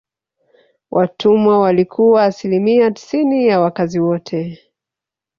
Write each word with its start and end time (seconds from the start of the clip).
Watumwa 0.91 1.59
walikuwa 1.59 2.23
asilimia 2.23 2.91
tisini 2.91 3.47
ya 3.47 3.59
wakazi 3.59 3.99
wote 3.99 4.59